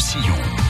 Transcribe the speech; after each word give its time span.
Roussillon. 0.00 0.69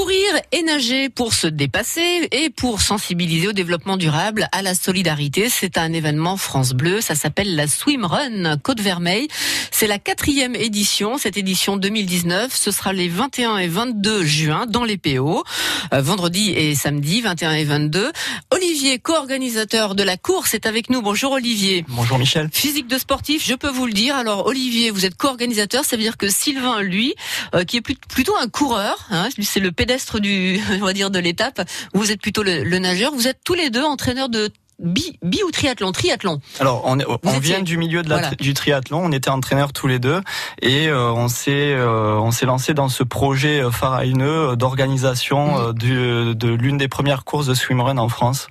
Courir 0.00 0.34
et 0.52 0.62
nager 0.62 1.10
pour 1.10 1.34
se 1.34 1.46
dépasser 1.46 2.26
et 2.32 2.48
pour 2.48 2.80
sensibiliser 2.80 3.48
au 3.48 3.52
développement 3.52 3.98
durable, 3.98 4.48
à 4.50 4.62
la 4.62 4.74
solidarité. 4.74 5.50
C'est 5.50 5.76
un 5.76 5.92
événement 5.92 6.38
France 6.38 6.72
Bleu. 6.72 7.02
Ça 7.02 7.14
s'appelle 7.14 7.54
la 7.54 7.66
Swim 7.66 8.06
Run 8.06 8.56
Côte 8.56 8.80
Vermeille. 8.80 9.28
C'est 9.70 9.86
la 9.86 9.98
quatrième 9.98 10.54
édition. 10.54 11.18
Cette 11.18 11.36
édition 11.36 11.76
2019, 11.76 12.56
ce 12.56 12.70
sera 12.70 12.94
les 12.94 13.08
21 13.08 13.58
et 13.58 13.66
22 13.66 14.24
juin 14.24 14.64
dans 14.66 14.84
les 14.84 14.96
PO. 14.96 15.44
Euh, 15.92 16.00
vendredi 16.00 16.52
et 16.52 16.74
samedi, 16.74 17.20
21 17.20 17.52
et 17.52 17.64
22. 17.64 18.10
Olivier, 18.52 19.00
co-organisateur 19.00 19.94
de 19.94 20.02
la 20.02 20.16
course, 20.16 20.54
est 20.54 20.64
avec 20.64 20.88
nous. 20.88 21.02
Bonjour 21.02 21.32
Olivier. 21.32 21.84
Bonjour 21.88 22.18
Michel. 22.18 22.48
Physique 22.50 22.86
de 22.86 22.96
sportif, 22.96 23.46
je 23.46 23.54
peux 23.54 23.68
vous 23.68 23.84
le 23.84 23.92
dire. 23.92 24.16
Alors 24.16 24.46
Olivier, 24.46 24.90
vous 24.92 25.04
êtes 25.04 25.16
co-organisateur, 25.16 25.84
ça 25.84 25.96
veut 25.96 26.02
dire 26.02 26.16
que 26.16 26.30
Sylvain, 26.30 26.80
lui, 26.80 27.14
euh, 27.54 27.64
qui 27.64 27.76
est 27.76 27.82
plutôt 27.82 28.36
un 28.40 28.48
coureur, 28.48 29.06
hein, 29.10 29.28
c'est 29.42 29.60
le 29.60 29.72
pédestre 29.90 30.20
du, 30.20 30.60
on 30.80 30.84
va 30.84 30.92
dire, 30.92 31.10
de 31.10 31.18
l'étape. 31.18 31.62
Vous 31.94 32.12
êtes 32.12 32.20
plutôt 32.20 32.42
le, 32.42 32.78
nageur. 32.78 33.12
Vous 33.12 33.26
êtes 33.26 33.38
tous 33.44 33.54
les 33.54 33.70
deux 33.70 33.82
entraîneurs 33.82 34.28
de 34.28 34.50
bi, 34.78 35.18
bi 35.22 35.42
ou 35.44 35.50
triathlon 35.50 35.92
Triathlon. 35.92 36.40
Alors 36.60 36.82
on, 36.86 36.98
on 37.24 37.38
vient 37.38 37.60
du 37.60 37.76
milieu 37.76 38.02
de 38.02 38.08
la, 38.08 38.30
du 38.30 38.54
triathlon, 38.54 39.02
on 39.04 39.12
était 39.12 39.28
entraîneurs 39.28 39.72
tous 39.72 39.86
les 39.88 39.98
deux 39.98 40.22
et 40.62 40.88
euh, 40.88 41.10
on 41.12 41.28
s'est 41.28 41.74
euh, 41.74 42.14
on 42.18 42.30
s'est 42.30 42.46
lancé 42.46 42.72
dans 42.72 42.88
ce 42.88 43.02
projet 43.02 43.60
euh, 43.60 43.70
faramineux 43.70 44.56
d'organisation 44.56 45.68
mmh. 45.68 45.72
de 45.74 46.48
l'une 46.48 46.78
des 46.78 46.88
premières 46.88 47.24
courses 47.24 47.46
de 47.46 47.54
swimrun 47.54 47.98
en 47.98 48.08
France. 48.08 48.48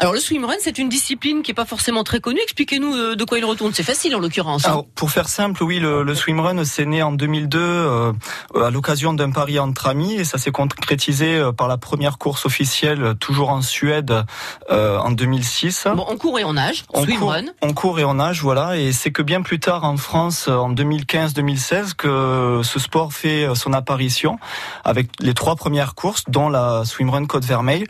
Alors 0.00 0.12
le 0.12 0.20
swimrun, 0.20 0.54
c'est 0.60 0.78
une 0.78 0.88
discipline 0.88 1.42
qui 1.42 1.50
est 1.50 1.54
pas 1.54 1.64
forcément 1.64 2.04
très 2.04 2.20
connue. 2.20 2.38
Expliquez-nous 2.44 2.94
euh, 2.94 3.16
de 3.16 3.24
quoi 3.24 3.38
il 3.38 3.44
retourne. 3.44 3.72
C'est 3.74 3.82
facile 3.82 4.14
en 4.14 4.20
l'occurrence. 4.20 4.64
Hein. 4.64 4.70
Alors 4.70 4.86
pour 4.94 5.10
faire 5.10 5.28
simple, 5.28 5.64
oui, 5.64 5.80
le, 5.80 6.04
le 6.04 6.14
swimrun 6.14 6.64
c'est 6.64 6.86
né 6.86 7.02
en 7.02 7.10
2002 7.10 7.58
euh, 7.58 8.12
à 8.54 8.70
l'occasion 8.70 9.12
d'un 9.12 9.32
pari 9.32 9.58
entre 9.58 9.88
amis 9.88 10.14
et 10.14 10.24
ça 10.24 10.38
s'est 10.38 10.52
concrétisé 10.52 11.34
euh, 11.34 11.50
par 11.50 11.66
la 11.66 11.78
première 11.78 12.18
course 12.18 12.46
officielle 12.46 13.14
toujours 13.18 13.50
en 13.50 13.60
Suède 13.60 14.24
euh, 14.70 14.98
en 14.98 15.10
2006. 15.10 15.88
Bon, 15.96 16.06
on 16.08 16.16
court 16.16 16.38
et 16.38 16.44
on 16.44 16.52
nage. 16.52 16.84
On 16.94 17.02
swimrun. 17.02 17.42
Court, 17.42 17.54
on 17.62 17.72
court 17.72 17.98
et 17.98 18.04
on 18.04 18.14
nage, 18.14 18.40
voilà. 18.40 18.76
Et 18.76 18.92
c'est 18.92 19.10
que 19.10 19.22
bien 19.22 19.42
plus 19.42 19.58
tard 19.58 19.82
en 19.82 19.96
France, 19.96 20.46
en 20.46 20.72
2015-2016, 20.72 21.94
que 21.94 22.60
ce 22.62 22.78
sport 22.78 23.12
fait 23.12 23.48
son 23.56 23.72
apparition 23.72 24.38
avec 24.84 25.08
les 25.18 25.34
trois 25.34 25.56
premières 25.56 25.96
courses, 25.96 26.22
dont 26.28 26.48
la 26.48 26.84
swimrun 26.84 27.26
Côte 27.26 27.44
Vermeille. 27.44 27.84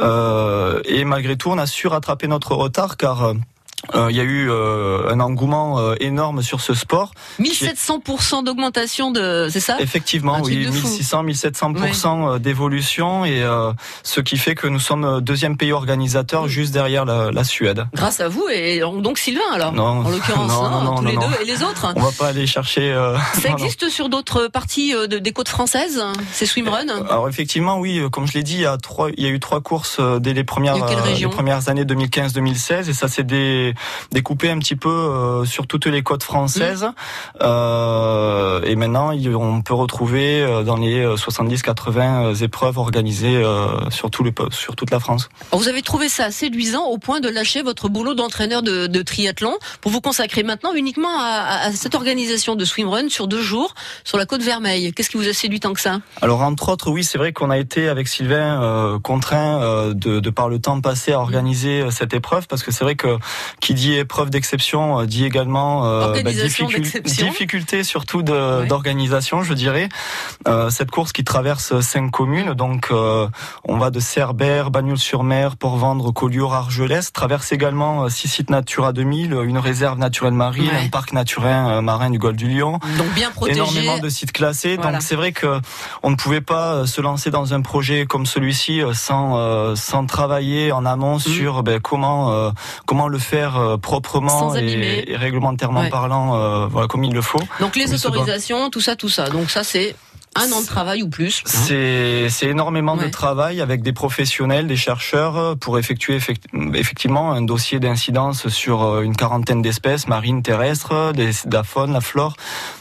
et 0.00 1.04
malgré 1.04 1.36
tout 1.36 1.43
on 1.46 1.58
a 1.58 1.66
su 1.66 1.88
rattraper 1.88 2.28
notre 2.28 2.54
retard 2.56 2.96
car 2.96 3.34
euh, 3.94 4.04
euh, 4.04 4.10
il 4.10 4.16
y 4.16 4.20
a 4.20 4.24
eu 4.24 4.50
euh, 4.50 5.10
un 5.10 5.20
engouement 5.20 5.78
euh, 5.78 5.94
énorme 6.00 6.42
sur 6.42 6.60
ce 6.60 6.74
sport. 6.74 7.12
1700% 7.40 8.44
d'augmentation 8.44 9.10
de, 9.10 9.48
c'est 9.50 9.60
ça? 9.60 9.76
Effectivement, 9.80 10.38
oui, 10.42 10.56
1600, 10.56 11.24
1700% 11.24 12.38
d'évolution 12.38 13.24
et 13.24 13.42
ce 14.02 14.20
qui 14.20 14.36
fait 14.36 14.54
que 14.54 14.66
nous 14.66 14.78
sommes 14.78 15.20
deuxième 15.20 15.56
pays 15.56 15.72
organisateur 15.72 16.48
juste 16.48 16.72
derrière 16.72 17.04
la, 17.04 17.30
la, 17.30 17.44
Suède. 17.44 17.86
Grâce 17.94 18.20
à 18.20 18.28
vous 18.28 18.46
et 18.50 18.80
donc 18.80 19.18
Sylvain 19.18 19.42
alors. 19.52 19.72
Non, 19.72 19.84
en 19.84 20.08
l'occurrence, 20.08 20.50
non, 20.52 20.70
non, 20.70 20.82
non, 20.82 20.94
tous 20.96 21.04
les 21.04 21.16
deux 21.16 21.42
et 21.42 21.44
les 21.44 21.62
autres. 21.62 21.92
On 21.94 22.00
va 22.00 22.12
pas 22.12 22.28
aller 22.28 22.46
chercher. 22.46 22.94
Ça 23.34 23.50
existe 23.50 23.88
sur 23.90 24.08
d'autres 24.08 24.48
parties 24.48 24.92
de, 24.92 25.18
des 25.18 25.32
côtes 25.32 25.48
françaises, 25.48 26.02
ces 26.32 26.46
swimruns? 26.46 27.04
Alors 27.08 27.28
effectivement, 27.28 27.78
oui, 27.78 28.00
comme 28.10 28.26
je 28.26 28.32
l'ai 28.32 28.42
dit, 28.42 28.54
il 28.54 28.60
y 28.60 28.66
a 28.66 28.76
trois, 28.78 29.10
il 29.16 29.22
y 29.22 29.26
a 29.26 29.30
eu 29.30 29.40
trois 29.40 29.60
courses 29.60 30.00
dès 30.20 30.32
les 30.32 30.44
premières, 30.44 30.76
les 30.76 31.28
premières 31.28 31.68
années 31.68 31.84
2015-2016 31.84 32.88
et 32.88 32.92
ça 32.92 33.08
c'est 33.08 33.24
des 33.24 33.73
découpé 34.12 34.50
un 34.50 34.58
petit 34.58 34.76
peu 34.76 34.88
euh, 34.88 35.44
sur 35.44 35.66
toutes 35.66 35.86
les 35.86 36.02
côtes 36.02 36.22
françaises. 36.22 36.86
Euh, 37.42 38.62
et 38.64 38.76
maintenant, 38.76 39.12
on 39.12 39.62
peut 39.62 39.74
retrouver 39.74 40.42
euh, 40.42 40.62
dans 40.62 40.76
les 40.76 41.04
70-80 41.04 42.42
épreuves 42.42 42.78
organisées 42.78 43.42
sur, 43.90 44.10
tout 44.10 44.22
le, 44.22 44.32
sur 44.50 44.76
toute 44.76 44.90
la 44.90 45.00
France. 45.00 45.28
vous 45.52 45.68
avez 45.68 45.82
trouvé 45.82 46.08
ça 46.08 46.30
séduisant 46.30 46.84
au 46.84 46.98
point 46.98 47.20
de 47.20 47.28
lâcher 47.28 47.62
votre 47.62 47.88
boulot 47.88 48.14
d'entraîneur 48.14 48.62
de, 48.62 48.86
de, 48.86 49.02
triathlon 49.02 49.54
pour 49.80 49.90
vous 49.90 50.00
consacrer 50.00 50.42
maintenant 50.42 50.72
uniquement 50.74 51.18
à, 51.18 51.66
à, 51.66 51.72
cette 51.72 51.94
organisation 51.94 52.54
de 52.54 52.64
swimrun 52.64 53.08
sur 53.08 53.28
deux 53.28 53.42
jours 53.42 53.74
sur 54.04 54.18
la 54.18 54.26
côte 54.26 54.42
Vermeille. 54.42 54.92
Qu'est-ce 54.92 55.10
qui 55.10 55.16
vous 55.16 55.28
a 55.28 55.32
séduit 55.32 55.60
tant 55.60 55.72
que 55.72 55.80
ça? 55.80 56.00
Alors 56.22 56.42
entre 56.42 56.68
autres, 56.70 56.90
oui, 56.90 57.04
c'est 57.04 57.18
vrai 57.18 57.32
qu'on 57.32 57.50
a 57.50 57.58
été 57.58 57.88
avec 57.88 58.08
Sylvain 58.08 58.62
euh, 58.62 58.98
contraint 58.98 59.60
euh, 59.60 59.94
de, 59.94 60.20
de, 60.20 60.30
par 60.30 60.48
le 60.48 60.58
temps 60.58 60.80
passé 60.80 61.12
à 61.12 61.20
organiser 61.20 61.90
cette 61.90 62.14
épreuve 62.14 62.46
parce 62.46 62.62
que 62.62 62.70
c'est 62.70 62.84
vrai 62.84 62.96
que 62.96 63.18
qui 63.64 63.72
dit 63.72 63.94
épreuve 63.94 64.28
d'exception 64.28 65.00
euh, 65.00 65.06
dit 65.06 65.24
également 65.24 65.86
euh, 65.86 66.12
bah, 66.22 66.30
difficulté 67.02 67.82
surtout 67.82 68.22
d'organisation, 68.22 69.42
je 69.42 69.54
dirais. 69.54 69.88
Euh, 70.46 70.68
cette 70.68 70.90
course 70.90 71.12
qui 71.12 71.24
traverse 71.24 71.80
cinq 71.80 72.10
communes, 72.10 72.52
donc 72.52 72.92
on 72.92 73.78
va 73.78 73.90
de 73.90 74.00
Cerbère, 74.00 74.70
Bagnols-sur-Mer, 74.70 75.56
Port-Vendre, 75.56 76.12
Collioure, 76.12 76.52
Argelès, 76.52 77.12
traverse 77.12 77.52
également 77.52 78.08
six 78.10 78.28
sites 78.28 78.50
Natura 78.50 78.92
2000, 78.92 79.32
une 79.44 79.58
réserve 79.58 79.98
naturelle 79.98 80.34
marine, 80.34 80.70
un 80.70 80.88
parc 80.88 81.12
naturel 81.12 81.80
marin 81.80 82.10
du 82.10 82.18
Golfe 82.18 82.36
du 82.36 82.48
Lion. 82.48 82.78
Donc 82.98 83.14
bien 83.14 83.30
protégé. 83.30 83.60
Énormément 83.60 83.98
de 83.98 84.08
sites 84.10 84.32
classés. 84.32 84.76
Donc 84.76 84.96
c'est 85.00 85.16
vrai 85.16 85.32
que 85.32 85.60
on 86.02 86.10
ne 86.10 86.16
pouvait 86.16 86.42
pas 86.42 86.86
se 86.86 87.00
lancer 87.00 87.30
dans 87.30 87.54
un 87.54 87.62
projet 87.62 88.04
comme 88.04 88.26
celui-ci 88.26 88.82
sans 88.92 89.74
sans 89.74 90.04
travailler 90.04 90.70
en 90.72 90.84
amont 90.84 91.16
mmh. 91.16 91.20
sur 91.20 91.62
ben, 91.62 91.80
comment 91.80 92.52
comment 92.84 93.08
le 93.08 93.18
faire 93.18 93.43
proprement 93.80 94.54
et, 94.54 95.16
réglementairement 95.16 95.88
parlant, 95.90 96.36
euh, 96.36 96.66
voilà, 96.66 96.88
comme 96.88 97.04
il 97.04 97.12
le 97.12 97.22
faut. 97.22 97.42
Donc 97.60 97.76
les 97.76 97.92
autorisations, 97.94 98.70
tout 98.70 98.80
ça, 98.80 98.96
tout 98.96 99.08
ça. 99.08 99.28
Donc 99.28 99.50
ça, 99.50 99.64
c'est 99.64 99.94
un 100.36 100.50
an 100.50 100.60
de 100.62 100.66
travail 100.66 101.02
ou 101.04 101.08
plus. 101.08 101.44
C'est 101.46 102.28
énormément 102.42 102.96
de 102.96 103.06
travail 103.06 103.60
avec 103.60 103.82
des 103.82 103.92
professionnels, 103.92 104.66
des 104.66 104.76
chercheurs 104.76 105.36
euh, 105.36 105.54
pour 105.54 105.78
effectuer 105.78 106.18
effectivement 106.74 107.32
un 107.32 107.42
dossier 107.42 107.78
d'incidence 107.78 108.48
sur 108.48 108.82
euh, 108.82 109.02
une 109.02 109.14
quarantaine 109.14 109.62
d'espèces 109.62 110.08
marines, 110.08 110.42
terrestres, 110.42 111.12
des, 111.12 111.30
de 111.46 111.54
la 111.54 111.62
faune, 111.62 111.92
la 111.92 112.00
flore. 112.00 112.36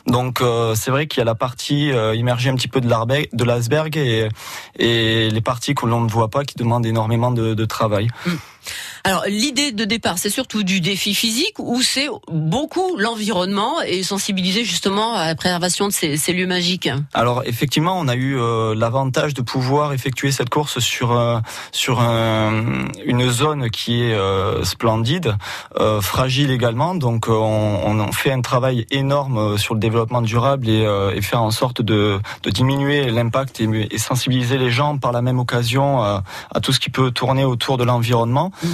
Donc 0.07 0.41
c'est 0.75 0.91
vrai 0.91 1.07
qu'il 1.07 1.19
y 1.19 1.21
a 1.21 1.25
la 1.25 1.35
partie 1.35 1.91
immergée 2.15 2.49
un 2.49 2.55
petit 2.55 2.67
peu 2.67 2.81
de 2.81 3.43
l'iceberg 3.43 3.95
et, 3.95 4.29
et 4.77 5.29
les 5.29 5.41
parties 5.41 5.75
que 5.75 5.85
l'on 5.85 6.01
ne 6.01 6.09
voit 6.09 6.29
pas 6.29 6.43
qui 6.43 6.55
demandent 6.55 6.85
énormément 6.85 7.31
de, 7.31 7.53
de 7.53 7.65
travail. 7.65 8.09
Mm. 8.25 8.31
Alors 9.05 9.25
l'idée 9.27 9.73
de 9.73 9.83
départ, 9.83 10.17
c'est 10.17 10.29
surtout 10.29 10.63
du 10.63 10.79
défi 10.79 11.13
physique 11.13 11.59
ou 11.59 11.81
c'est 11.81 12.07
beaucoup 12.31 12.95
l'environnement 12.95 13.81
et 13.81 14.01
sensibiliser 14.01 14.63
justement 14.63 15.15
à 15.15 15.25
la 15.25 15.35
préservation 15.35 15.89
de 15.89 15.91
ces, 15.91 16.15
ces 16.15 16.31
lieux 16.31 16.47
magiques 16.47 16.89
Alors 17.13 17.43
effectivement, 17.45 17.99
on 17.99 18.07
a 18.07 18.15
eu 18.15 18.39
euh, 18.39 18.73
l'avantage 18.73 19.33
de 19.33 19.41
pouvoir 19.41 19.91
effectuer 19.91 20.31
cette 20.31 20.49
course 20.49 20.79
sur 20.79 21.11
euh, 21.11 21.39
sur 21.73 21.99
une 21.99 23.29
zone 23.29 23.69
qui 23.71 24.03
est 24.03 24.13
euh, 24.13 24.63
splendide, 24.63 25.35
fragile 25.99 26.49
également. 26.51 26.95
Donc 26.95 27.27
on, 27.27 27.33
on, 27.33 28.11
fait 28.13 28.31
un 28.31 28.41
travail 28.41 28.85
énorme 28.89 29.57
sur 29.57 29.73
le 29.73 29.81
développement 29.81 30.21
durable 30.21 30.69
et, 30.69 30.83
et 31.15 31.21
faire 31.21 31.41
en 31.41 31.51
sorte 31.51 31.81
de, 31.81 32.19
de 32.43 32.49
diminuer 32.49 33.11
l'impact 33.11 33.59
et, 33.59 33.87
et, 33.91 33.97
sensibiliser 33.97 34.57
les 34.57 34.71
gens 34.71 34.97
par 34.97 35.11
la 35.11 35.21
même 35.21 35.39
occasion 35.39 36.01
à, 36.01 36.23
à 36.53 36.59
tout 36.61 36.71
ce 36.71 36.79
qui 36.79 36.89
peut 36.89 37.11
tourner 37.11 37.43
autour 37.43 37.77
de 37.77 37.83
l'environnement. 37.83 38.51
Mmh. 38.63 38.67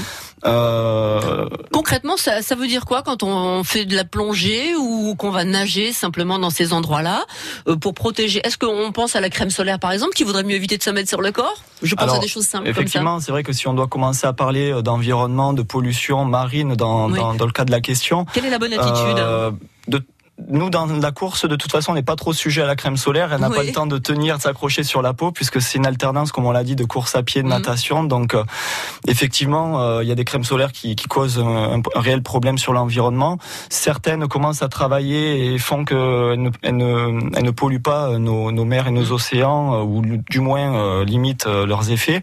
Euh... 0.46 1.48
Concrètement, 1.72 2.18
ça, 2.18 2.42
ça, 2.42 2.56
veut 2.56 2.68
dire 2.68 2.86
quoi 2.86 3.02
quand 3.02 3.24
on 3.24 3.64
fait 3.64 3.86
de 3.86 3.96
la 3.96 4.04
plongée 4.04 4.76
ou 4.76 5.16
qu'on 5.16 5.32
va 5.32 5.44
nager 5.44 5.92
simplement 5.92 6.40
dans 6.40 6.50
ces 6.50 6.74
endroits-là 6.74 7.26
euh, 7.68 7.76
pour 7.76 7.94
protéger? 7.94 8.42
Est-ce 8.46 8.58
qu'on 8.58 8.92
pense 8.92 9.16
à 9.16 9.22
la 9.22 9.30
crème 9.30 9.50
solaire 9.50 9.80
par 9.80 9.92
exemple, 9.92 10.14
qui 10.14 10.24
vaudrait 10.24 10.44
mieux 10.44 10.56
éviter 10.56 10.78
de 10.78 10.84
se 10.84 10.90
mettre 10.90 11.10
sur 11.10 11.22
le 11.22 11.32
corps? 11.32 11.64
Je 11.82 11.96
pense 11.96 12.14
à 12.14 12.20
des 12.20 12.28
choses 12.28 12.48
simples. 12.48 12.68
Effectivement, 12.68 13.20
c'est 13.20 13.32
vrai 13.32 13.44
que 13.44 13.54
si 13.54 13.68
on 13.68 13.74
doit 13.74 13.88
commencer 13.88 14.28
à 14.28 14.34
parler 14.34 14.72
euh, 14.72 14.82
d'environnement, 14.82 15.54
de 15.54 15.62
pollution 15.62 16.26
marine 16.26 16.76
dans, 16.76 17.10
dans, 17.10 17.34
dans, 17.34 17.46
le 17.46 17.52
cas 17.52 17.66
de 17.66 17.72
la 17.72 17.82
question, 17.82 18.26
quelle 18.34 18.46
est 18.46 18.50
la 18.50 18.60
bonne 18.60 18.74
attitude? 18.74 19.20
euh, 19.20 19.52
de 19.88 20.02
nous, 20.48 20.70
dans 20.70 20.86
la 20.86 21.12
course, 21.12 21.46
de 21.46 21.56
toute 21.56 21.72
façon, 21.72 21.92
on 21.92 21.96
n'est 21.96 22.04
pas 22.04 22.16
trop 22.16 22.34
sujet 22.34 22.62
à 22.62 22.66
la 22.66 22.76
crème 22.76 22.98
solaire. 22.98 23.34
Elle 23.34 23.42
n'a 23.42 23.50
pas 23.50 23.64
le 23.64 23.72
temps 23.72 23.88
de 23.88 23.98
tenir, 23.98 24.38
de 24.38 24.42
s'accrocher 24.42 24.84
sur 24.84 25.02
la 25.02 25.14
peau, 25.14 25.32
puisque 25.32 25.62
c'est 25.62 25.78
une 25.78 25.86
alternance, 25.86 26.32
comme 26.32 26.46
on 26.46 26.52
l'a 26.52 26.64
dit, 26.64 26.76
de 26.76 26.86
course 26.86 27.16
à 27.16 27.24
pied, 27.24 27.42
de 27.42 27.48
mhm. 27.48 27.54
natation. 27.54 28.04
Donc, 28.04 28.34
euh, 28.34 28.44
effectivement, 29.08 29.82
euh, 29.82 30.04
il 30.04 30.10
y 30.10 30.12
a 30.12 30.16
des 30.16 30.26
crèmes 30.26 30.44
solaires 30.44 30.72
qui, 30.72 30.96
qui 30.96 31.08
causent 31.08 31.40
un, 31.40 31.82
réel 31.96 32.22
problème 32.22 32.58
sur 32.58 32.74
l'environnement. 32.74 33.38
Certaines 33.70 34.28
commencent 34.28 34.62
à 34.62 34.70
travailler 34.70 35.54
et 35.54 35.58
font 35.58 35.86
qu'elles 35.86 35.98
ne, 36.42 36.50
elles 36.62 36.78
ne, 36.78 37.20
elles 37.36 37.44
ne 37.44 37.52
polluent 37.52 37.82
pas 37.82 38.18
nos, 38.18 38.52
nos, 38.52 38.66
mers 38.66 38.88
et 38.88 38.92
nos 38.92 39.06
mhm. 39.06 39.12
océans, 39.12 39.84
ou 39.84 40.02
du 40.02 40.40
moins 40.40 41.04
limitent 41.04 41.46
leurs 41.46 41.92
effets. 41.92 42.22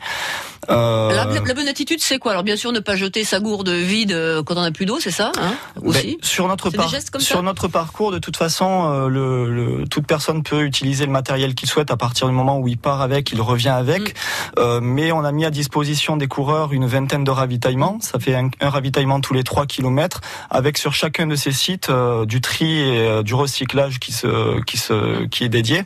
Euh... 0.71 1.15
La, 1.15 1.25
la, 1.25 1.55
bonne 1.55 1.69
attitude, 1.69 2.01
c'est 2.01 2.19
quoi? 2.19 2.33
Alors 2.33 2.45
bien 2.45 2.57
sûr, 2.57 2.73
ne 2.73 2.81
pas 2.81 2.97
jeter 2.97 3.25
sa 3.25 3.41
gourde 3.41 3.69
vide 3.69 4.13
euh, 4.13 4.43
quand 4.43 4.57
on 4.57 4.63
n'a 4.63 4.71
plus 4.71 4.87
d'eau, 4.87 4.99
c'est 5.01 5.11
ça 5.11 5.33
hein, 5.39 5.55
ben, 5.77 5.89
aussi? 5.89 6.19
sur 6.23 6.49
notre 6.49 6.71
par... 6.71 6.91
sur 7.19 7.43
notre 7.43 7.69
parcours, 7.69 8.13
de 8.13 8.19
toute 8.19 8.37
façon, 8.37 8.91
euh, 8.91 9.09
le, 9.09 9.51
le, 9.51 9.89
toute 9.89 10.07
personne 10.07 10.43
peut 10.43 10.63
utiliser 10.63 11.07
le 11.07 11.13
matériel 11.13 11.55
qu'il 11.55 11.69
souhaite 11.69 11.91
à 11.91 11.97
partir 11.97 12.27
du 12.27 12.33
moment 12.33 12.59
où 12.59 12.69
il 12.69 12.79
part 12.79 13.01
avec, 13.01 13.33
il 13.33 13.41
revient 13.41 13.69
avec. 13.69 14.11
Mm. 14.11 14.13
Euh, 14.59 14.81
mais 14.83 15.13
on 15.13 15.25
a 15.25 15.33
mis 15.33 15.45
à 15.45 15.51
disposition 15.51 16.17
des 16.17 16.29
coureurs 16.29 16.73
une 16.73 16.87
vingtaine 16.87 17.25
de 17.25 17.31
ravitaillements. 17.31 17.99
Ça 18.01 18.19
fait 18.19 18.35
un, 18.35 18.51
un 18.61 18.71
ravitaillement 18.71 19.21
tous 19.21 19.35
les 19.35 19.45
3 19.45 19.67
kilomètres, 19.67 20.21
avec 20.51 20.79
sur 20.79 20.95
chacun 20.95 21.27
de 21.27 21.37
ces 21.37 21.53
sites 21.53 21.91
du 22.27 22.41
tri 22.41 22.81
et 22.81 23.23
du 23.23 23.35
recyclage 23.35 23.99
qui 23.99 24.13
se 24.13 24.61
qui 24.63 24.77
se 24.77 25.25
qui 25.27 25.45
est 25.45 25.49
dédié. 25.49 25.83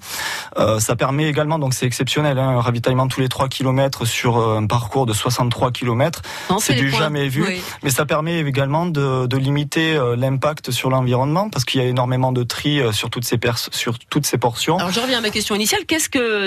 ça 0.78 0.96
permet 0.96 1.26
également, 1.26 1.58
donc 1.58 1.74
c'est 1.74 1.86
exceptionnel, 1.86 2.38
hein, 2.38 2.48
un 2.48 2.60
ravitaillement 2.60 3.08
tous 3.08 3.20
les 3.20 3.28
3 3.28 3.48
kilomètres 3.48 4.04
sur 4.04 4.38
un 4.38 4.66
parcours 4.70 5.04
de 5.04 5.12
63 5.12 5.72
km. 5.72 6.22
C'est 6.60 6.74
du 6.74 6.90
jamais 6.90 7.28
vu. 7.28 7.44
Mais 7.82 7.90
ça 7.90 8.06
permet 8.06 8.38
également 8.40 8.86
de, 8.86 9.26
de 9.26 9.36
limiter 9.36 9.96
euh, 9.96 10.14
l'impact 10.16 10.70
sur 10.70 10.90
l'environnement 10.90 11.50
parce 11.50 11.64
qu'il 11.64 11.82
y 11.82 11.84
a 11.84 11.88
énormément 11.88 12.30
de 12.30 12.44
tri 12.44 12.80
euh, 12.80 12.92
sur 12.92 13.10
toutes 13.10 13.24
ces, 13.24 13.38
sur 13.72 13.98
toutes 13.98 14.26
ces 14.26 14.38
portions. 14.38 14.78
Alors 14.78 14.92
je 14.92 15.00
reviens 15.00 15.18
à 15.18 15.22
ma 15.22 15.30
question 15.30 15.56
initiale. 15.56 15.84
Qu'est-ce 15.86 16.08
que 16.08 16.46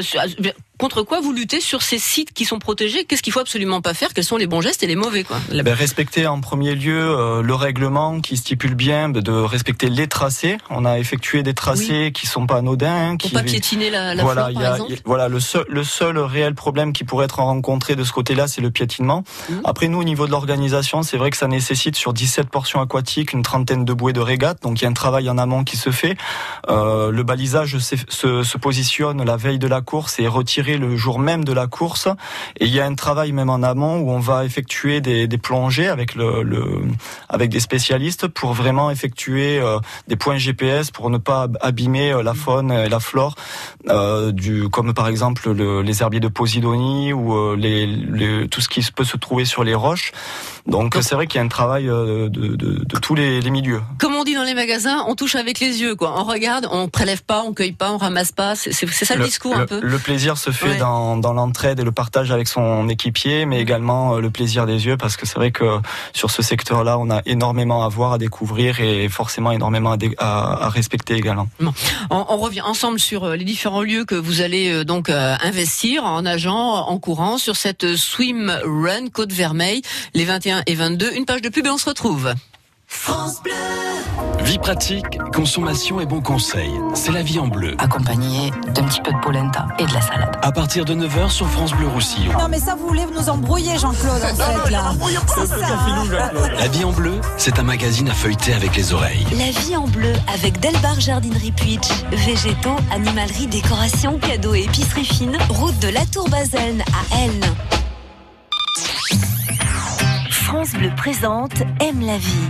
contre 0.84 1.04
quoi 1.04 1.22
vous 1.22 1.32
luttez 1.32 1.62
sur 1.62 1.82
ces 1.82 1.98
sites 1.98 2.34
qui 2.34 2.44
sont 2.44 2.60
protégés? 2.60 3.06
Qu'est-ce 3.06 3.24
qu'il 3.24 3.32
faut 3.32 3.40
absolument 3.40 3.80
pas 3.80 3.94
faire? 3.94 4.14
Quels 4.14 4.26
sont 4.26 4.36
les 4.36 4.48
bons 4.48 4.60
gestes 4.60 4.84
et 4.84 4.88
les 4.88 4.98
mauvais 4.98 5.24
quoi? 5.24 5.38
Ben, 5.50 5.74
Respecter 5.74 6.28
en 6.28 6.42
premier 6.42 6.76
lieu 6.76 7.00
euh, 7.00 7.42
le 7.42 7.56
règlement 7.56 8.20
qui 8.20 8.36
stipule 8.36 8.76
bien 8.76 9.08
de 9.08 9.32
respecter 9.32 9.88
les 9.88 10.08
tracés. 10.08 10.58
On 10.70 10.84
a 10.84 11.00
effectué 11.00 11.42
des 11.42 11.54
tracés 11.54 12.12
qui 12.14 12.28
sont 12.28 12.48
pas 12.48 12.58
anodins. 12.58 13.12
Hein, 13.12 13.16
qui 13.16 13.30
pas 13.30 13.44
piétiner 13.44 13.92
la, 13.92 14.14
la 14.14 14.24
voilà, 14.24 14.50
flore, 14.50 14.62
par 14.62 14.76
exemple? 14.76 15.02
voilà 15.06 15.30
le 15.30 15.40
seul, 15.40 15.64
le 15.70 15.86
seul 15.86 16.20
réel 16.20 16.54
problème 16.54 16.92
qui 16.92 17.06
pourrait 17.06 17.26
être 17.26 17.40
rencontré 17.40 17.96
de 17.96 18.04
ce 18.04 18.12
côté-là, 18.12 18.50
c'est 18.50 18.60
le 18.60 18.70
piétinement. 18.70 19.24
Mmh. 19.50 19.54
Après 19.64 19.88
nous, 19.88 20.02
au 20.02 20.04
niveau 20.04 20.26
de 20.26 20.32
l'organisation, 20.32 21.02
c'est 21.02 21.16
vrai 21.16 21.32
que 21.32 21.38
ça 21.38 21.48
nécessite 21.48 21.96
sur 21.96 22.12
17 22.12 22.50
portions 22.50 22.82
aquatiques 22.82 23.32
une 23.32 23.44
trentaine 23.44 23.86
de 23.86 23.94
bouées 23.94 24.12
de 24.12 24.20
régate. 24.20 24.62
Donc 24.64 24.82
il 24.82 24.84
y 24.84 24.86
a 24.88 24.90
un 24.90 24.94
travail 24.94 25.30
en 25.30 25.38
amont 25.38 25.64
qui 25.64 25.78
se 25.78 25.92
fait. 25.92 26.18
Euh, 26.70 27.10
le 27.10 27.24
balisage 27.24 27.78
se, 27.78 27.96
se, 28.10 28.44
se 28.44 28.58
positionne 28.58 29.24
la 29.24 29.38
veille 29.38 29.60
de 29.60 29.68
la 29.68 29.80
course 29.80 30.20
et 30.20 30.28
retiré 30.28 30.73
le 30.78 30.96
jour 30.96 31.20
même 31.20 31.44
de 31.44 31.54
la 31.54 31.68
course. 31.68 32.08
Et 32.60 32.66
il 32.66 32.74
y 32.74 32.80
a 32.80 32.86
un 32.86 32.96
travail 32.96 33.32
même 33.32 33.50
en 33.50 33.64
amont 33.64 34.00
où 34.00 34.12
on 34.12 34.20
va 34.20 34.46
effectuer 34.46 35.02
des, 35.02 35.28
des 35.28 35.38
plongées 35.38 35.88
avec 35.88 36.16
le, 36.16 36.44
le, 36.44 36.82
avec 37.30 37.50
des 37.50 37.60
spécialistes 37.60 38.28
pour 38.28 38.54
vraiment 38.54 38.92
effectuer 38.92 39.60
euh, 39.60 39.80
des 40.08 40.16
points 40.16 40.38
GPS 40.38 40.92
pour 40.92 41.10
ne 41.10 41.18
pas 41.18 41.48
abîmer 41.62 42.12
euh, 42.12 42.24
la 42.24 42.34
faune 42.34 42.72
et 42.72 42.90
la 42.90 43.00
flore 43.00 43.36
euh, 43.90 44.32
du 44.32 44.70
comme 44.70 44.94
par 44.94 45.08
exemple 45.08 45.52
le, 45.52 45.82
les 45.82 46.02
herbiers 46.02 46.20
de 46.20 46.28
Posidonie 46.28 47.14
ou 47.14 47.34
euh, 47.34 47.56
les, 47.58 47.86
les, 47.86 48.48
tout 48.48 48.62
ce 48.62 48.70
qui 48.70 48.82
peut 48.96 49.04
se 49.04 49.18
trouver 49.18 49.46
sur 49.46 49.64
les 49.64 49.76
roches. 49.76 50.12
Donc 50.66 50.96
c'est 51.02 51.16
vrai 51.16 51.28
qu'il 51.28 51.40
y 51.40 51.42
a 51.42 51.46
un 51.46 51.50
travail 51.50 51.86
de, 51.86 52.30
de, 52.30 52.56
de 52.56 53.00
tous 53.00 53.16
les, 53.16 53.42
les, 53.42 53.50
milieux. 53.50 53.82
Comme 54.00 54.16
on 54.16 54.24
dit 54.24 54.34
dans 54.34 54.44
les 54.44 54.54
magasins, 54.54 55.04
on 55.08 55.16
touche 55.16 55.36
avec 55.36 55.60
les 55.60 55.82
yeux 55.82 55.96
quoi. 55.96 56.14
On 56.18 56.24
regarde, 56.24 56.68
on 56.72 56.88
prélève 56.88 57.24
pas, 57.24 57.44
on 57.46 57.54
cueille 57.54 57.74
pas, 57.74 57.92
on 57.92 57.98
ramasse 57.98 58.32
pas. 58.32 58.56
C'est 58.56 58.72
ça 58.72 59.16
le, 59.16 59.22
le 59.22 59.26
discours 59.26 59.56
un 59.58 59.66
peu? 59.66 59.82
Le 59.82 60.00
plaisir 60.00 60.38
se 60.38 60.52
fait 60.54 60.78
dans, 60.78 61.18
dans 61.18 61.34
l'entraide 61.34 61.80
et 61.80 61.84
le 61.84 61.92
partage 61.92 62.32
avec 62.32 62.48
son 62.48 62.88
équipier, 62.90 63.46
mais 63.46 63.60
également 63.60 64.16
euh, 64.16 64.22
le 64.22 64.30
plaisir 64.30 64.66
des 64.66 64.86
yeux, 64.86 64.98
parce 64.98 65.18
que 65.18 65.26
c'est 65.26 65.36
vrai 65.36 65.52
que 65.52 65.80
sur 66.14 66.32
ce 66.32 66.42
secteur-là, 66.42 66.98
on 66.98 67.10
a 67.10 67.22
énormément 67.26 67.84
à 67.84 67.90
voir, 67.90 68.14
à 68.14 68.18
découvrir 68.18 68.80
et 68.80 69.10
forcément 69.10 69.52
énormément 69.52 69.96
à, 70.18 70.66
à, 70.66 70.70
respecter 70.70 71.16
également. 71.16 71.48
Bon. 71.60 71.74
On, 72.10 72.26
on, 72.30 72.38
revient 72.38 72.62
ensemble 72.62 73.00
sur 73.00 73.24
euh, 73.24 73.36
les 73.36 73.46
différents 73.46 73.82
lieux 73.82 74.06
que 74.06 74.16
vous 74.16 74.42
allez 74.42 74.72
euh, 74.72 74.84
donc 74.84 75.10
investir 75.10 76.06
en 76.06 76.22
nageant, 76.22 76.88
en 76.88 76.98
courant 77.00 77.38
sur 77.38 77.56
cette 77.56 77.96
Swim 77.96 78.52
Run 78.66 79.10
Côte 79.12 79.32
Vermeille, 79.32 79.82
les 80.14 80.26
21 80.26 80.64
et 80.66 80.76
22. 80.76 81.14
Une 81.16 81.26
page 81.26 81.42
de 81.42 81.50
pub 81.50 81.66
et 81.66 81.70
on 81.70 81.78
se 81.78 81.90
retrouve. 81.90 82.34
France 82.94 83.42
Bleu. 83.42 83.52
Vie 84.46 84.60
pratique, 84.60 85.18
consommation 85.34 86.00
et 86.00 86.06
bons 86.06 86.22
conseils. 86.22 86.72
C'est 86.94 87.12
la 87.12 87.24
vie 87.24 87.40
en 87.40 87.48
bleu. 87.48 87.76
Accompagné 87.80 88.52
d'un 88.74 88.84
petit 88.84 89.02
peu 89.02 89.12
de 89.12 89.18
polenta 89.18 89.68
et 89.80 89.86
de 89.86 89.94
la 89.94 90.00
salade. 90.00 90.38
À 90.42 90.52
partir 90.52 90.86
de 90.86 90.94
9h 90.94 91.30
sur 91.30 91.50
France 91.50 91.74
Bleu 91.74 91.88
Roussillon. 91.88 92.32
Non 92.38 92.48
mais 92.48 92.60
ça 92.60 92.76
vous 92.76 92.88
voulez 92.88 93.06
nous 93.14 93.30
embrouiller 93.30 93.78
Jean-Claude 93.80 94.22
en 94.22 94.36
fait 94.36 94.70
là. 94.70 94.94
La 96.58 96.68
vie 96.68 96.84
en 96.86 96.92
bleu, 96.92 97.20
c'est 97.38 97.60
un 97.60 97.64
magazine 97.64 98.08
à 98.10 98.14
feuilleter 98.14 98.54
avec 98.54 98.76
les 98.76 98.94
oreilles. 98.94 99.26
La 99.32 99.52
vie 99.60 99.76
en 99.76 99.88
bleu 99.88 100.14
avec 100.34 100.60
Delbar 100.60 101.00
Jardinerie 101.00 101.52
Puitch. 101.52 101.90
Végétaux, 102.12 102.78
animalerie, 102.92 103.48
décoration, 103.48 104.20
cadeaux 104.20 104.54
et 104.54 104.64
épicerie 104.64 105.06
fine. 105.06 105.38
Route 105.50 105.78
de 105.80 105.90
la 105.90 106.06
Tour 106.06 106.30
Baselne 106.30 106.82
à 106.82 107.24
Elne. 107.24 107.46
France 110.30 110.72
Bleu 110.74 110.92
présente 110.96 111.64
Aime 111.82 112.06
la 112.06 112.18
vie 112.18 112.50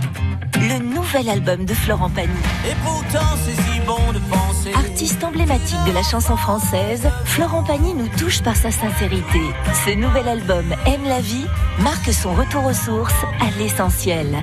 le 0.60 0.78
nouvel 0.78 1.28
album 1.28 1.64
de 1.64 1.74
Florent 1.74 2.10
Pagny. 2.10 2.30
Et 2.68 2.74
pourtant, 2.84 3.36
c'est 3.44 3.60
si 3.60 3.80
bon 3.80 4.12
de 4.12 4.18
penser. 4.30 4.72
Artiste 4.74 5.22
emblématique 5.24 5.78
de 5.86 5.92
la 5.92 6.02
chanson 6.02 6.36
française, 6.36 7.08
Florent 7.24 7.62
Pagny 7.62 7.94
nous 7.94 8.08
touche 8.18 8.42
par 8.42 8.56
sa 8.56 8.70
sincérité. 8.70 9.40
Ce 9.84 9.94
nouvel 9.94 10.28
album 10.28 10.64
Aime 10.86 11.04
la 11.04 11.20
vie 11.20 11.46
marque 11.80 12.12
son 12.12 12.34
retour 12.34 12.64
aux 12.66 12.72
sources, 12.72 13.24
à 13.40 13.50
l'essentiel. 13.58 14.42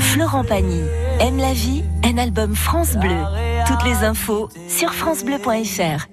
Florent 0.00 0.44
Pagny, 0.44 0.82
Aime 1.20 1.38
la 1.38 1.52
vie, 1.52 1.84
un 2.04 2.18
album 2.18 2.54
France 2.54 2.96
Bleu. 2.96 3.22
Toutes 3.66 3.84
les 3.84 4.04
infos 4.04 4.48
sur 4.68 4.92
francebleu.fr. 4.92 6.06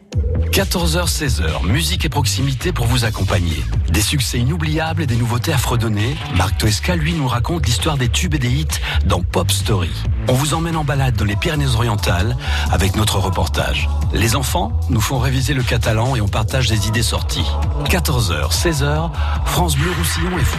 14h-16h, 0.52 1.66
musique 1.66 2.04
et 2.04 2.10
proximité 2.10 2.74
pour 2.74 2.86
vous 2.86 3.06
accompagner. 3.06 3.64
Des 3.90 4.02
succès 4.02 4.40
inoubliables 4.40 5.02
et 5.02 5.06
des 5.06 5.16
nouveautés 5.16 5.54
à 5.54 5.58
fredonner. 5.58 6.18
Marc 6.36 6.58
Toesca, 6.58 6.98
lui, 6.98 7.14
nous 7.14 7.28
raconte 7.28 7.66
l'histoire 7.66 7.98
des 7.98 8.10
tubes 8.10 8.34
et 8.34 8.40
des 8.40 8.50
hits 8.50 8.68
dans 9.06 9.22
Pop 9.22 9.50
Story. 9.50 9.92
On 10.28 10.34
vous 10.34 10.54
emmène 10.54 10.76
en 10.76 10.84
balade 10.84 11.16
dans 11.16 11.24
les 11.24 11.38
Pyrénées-Orientales 11.38 12.36
avec 12.70 12.98
notre 12.98 13.18
reportage. 13.20 13.90
Les 14.14 14.36
enfants 14.36 14.78
nous 14.90 15.00
font 15.00 15.20
réviser 15.20 15.54
le 15.54 15.64
catalan 15.64 16.18
et 16.18 16.22
on 16.22 16.28
partage 16.28 16.68
des 16.68 16.88
idées 16.88 17.02
sorties. 17.02 17.48
14h, 17.86 18.52
16h, 18.52 19.10
France 19.46 19.78
Bleu 19.78 19.92
Roussillon 19.98 20.38
et 20.38 20.44
vous. 20.44 20.58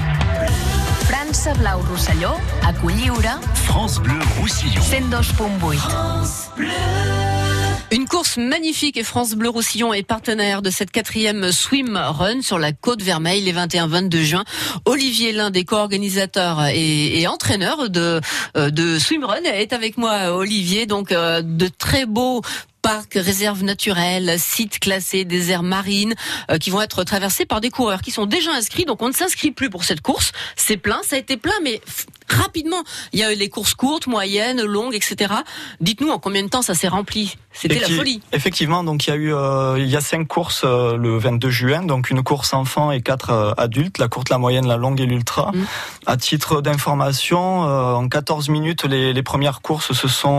France 1.32 1.48
Blau 1.58 1.78
Roussillon, 1.90 2.32
à 2.62 2.72
France 3.54 3.98
Bleu 3.98 4.18
Roussillon. 4.40 4.80
102.8. 4.80 5.76
France 5.76 6.50
Bleu. 6.56 7.31
Une 7.92 8.08
course 8.08 8.38
magnifique 8.38 8.96
et 8.96 9.02
France 9.02 9.34
Bleu 9.34 9.50
Roussillon 9.50 9.92
est 9.92 10.02
partenaire 10.02 10.62
de 10.62 10.70
cette 10.70 10.90
quatrième 10.90 11.52
swim 11.52 11.98
run 11.98 12.40
sur 12.40 12.58
la 12.58 12.72
côte 12.72 13.02
Vermeille 13.02 13.42
les 13.42 13.52
21-22 13.52 14.22
juin. 14.22 14.44
Olivier, 14.86 15.32
l'un 15.32 15.50
des 15.50 15.66
co-organisateurs 15.66 16.68
et, 16.68 17.20
et 17.20 17.26
entraîneur 17.26 17.90
de, 17.90 18.22
euh, 18.56 18.70
de 18.70 18.98
swim 18.98 19.24
run, 19.24 19.42
est 19.44 19.74
avec 19.74 19.98
moi. 19.98 20.34
Olivier, 20.34 20.86
donc 20.86 21.12
euh, 21.12 21.42
de 21.42 21.68
très 21.68 22.06
beaux 22.06 22.40
parcs, 22.82 23.14
réserves 23.14 23.62
naturelles, 23.62 24.34
sites 24.38 24.80
classés, 24.80 25.24
déserts 25.24 25.62
marines, 25.62 26.14
euh, 26.50 26.58
qui 26.58 26.70
vont 26.70 26.82
être 26.82 27.04
traversés 27.04 27.46
par 27.46 27.60
des 27.60 27.70
coureurs 27.70 28.02
qui 28.02 28.10
sont 28.10 28.26
déjà 28.26 28.52
inscrits. 28.52 28.84
Donc 28.84 29.00
on 29.02 29.08
ne 29.08 29.14
s'inscrit 29.14 29.52
plus 29.52 29.70
pour 29.70 29.84
cette 29.84 30.00
course. 30.00 30.32
C'est 30.56 30.76
plein, 30.76 31.00
ça 31.02 31.16
a 31.16 31.18
été 31.18 31.36
plein, 31.36 31.54
mais 31.62 31.80
rapidement. 32.32 32.82
Il 33.12 33.20
y 33.20 33.22
a 33.22 33.32
eu 33.32 33.36
les 33.36 33.48
courses 33.48 33.74
courtes, 33.74 34.06
moyennes, 34.06 34.62
longues, 34.62 34.94
etc. 34.94 35.32
Dites-nous 35.80 36.10
en 36.10 36.18
combien 36.18 36.42
de 36.42 36.48
temps 36.48 36.62
ça 36.62 36.74
s'est 36.74 36.88
rempli 36.88 37.36
C'était 37.52 37.78
la 37.78 37.88
folie. 37.88 38.20
Effectivement, 38.32 38.84
donc 38.84 39.06
il 39.06 39.10
y 39.10 39.12
a 39.12 39.16
eu 39.16 39.34
euh, 39.34 39.78
il 39.78 39.88
y 39.88 39.96
a 39.96 40.00
cinq 40.00 40.26
courses 40.26 40.62
euh, 40.64 40.96
le 40.96 41.18
22 41.18 41.50
juin, 41.50 41.82
donc 41.82 42.10
une 42.10 42.22
course 42.22 42.54
enfant 42.54 42.90
et 42.90 43.00
quatre 43.00 43.30
euh, 43.30 43.52
adultes, 43.56 43.98
la 43.98 44.08
courte, 44.08 44.30
la 44.30 44.38
moyenne, 44.38 44.66
la 44.66 44.76
longue 44.76 45.00
et 45.00 45.06
l'ultra. 45.06 45.52
Mm. 45.52 45.66
À 46.06 46.16
titre 46.16 46.60
d'information, 46.62 47.68
euh, 47.68 47.94
en 47.94 48.08
14 48.08 48.48
minutes, 48.48 48.84
les, 48.84 49.12
les 49.12 49.22
premières 49.22 49.60
courses 49.60 49.92
se 49.92 50.08
sont 50.08 50.32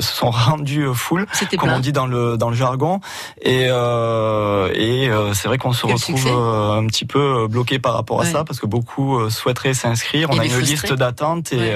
se 0.00 0.14
sont 0.14 0.30
rendues 0.30 0.88
full, 0.94 1.26
comme 1.56 1.68
plein. 1.68 1.76
on 1.76 1.80
dit 1.80 1.92
dans 1.92 2.06
le 2.06 2.36
dans 2.36 2.50
le 2.50 2.56
jargon. 2.56 3.00
Et 3.42 3.66
et 3.66 5.10
c'est 5.34 5.48
vrai 5.48 5.58
qu'on 5.58 5.72
se 5.72 5.82
Quel 5.86 5.94
retrouve 5.94 6.16
succès. 6.18 6.30
un 6.32 6.84
petit 6.86 7.04
peu 7.04 7.46
bloqué 7.48 7.78
par 7.78 7.94
rapport 7.94 8.20
à 8.20 8.24
Ouais. 8.24 8.30
ça 8.32 8.44
parce 8.44 8.58
que 8.58 8.66
beaucoup 8.66 9.30
souhaiteraient 9.30 9.74
s'inscrire. 9.74 10.30
On 10.30 10.36
Et 10.36 10.40
a 10.40 10.44
une 10.44 10.50
frustrés. 10.50 10.72
liste 10.72 10.92
d'attente 10.94 11.52
et 11.52 11.58
Ouais. 11.58 11.74